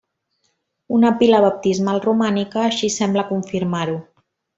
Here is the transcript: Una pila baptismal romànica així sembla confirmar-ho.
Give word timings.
Una 0.99 1.11
pila 1.19 1.41
baptismal 1.45 2.01
romànica 2.05 2.63
així 2.71 2.89
sembla 2.95 3.27
confirmar-ho. 3.33 4.01